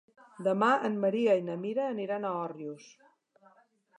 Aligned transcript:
Demà 0.45 0.69
en 0.89 0.95
Maria 1.03 1.35
i 1.41 1.43
na 1.51 1.59
Mira 1.67 1.85
aniran 1.97 2.27
a 2.27 2.33
Òrrius. 2.47 2.91